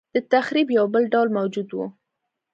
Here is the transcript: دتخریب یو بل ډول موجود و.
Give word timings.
دتخریب 0.15 0.67
یو 0.77 0.85
بل 0.93 1.03
ډول 1.13 1.29
موجود 1.37 1.69
و. 1.73 1.79